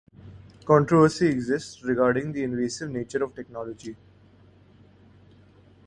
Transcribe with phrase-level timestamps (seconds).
[0.65, 3.95] Controversy exists regarding the invasive nature of the technology.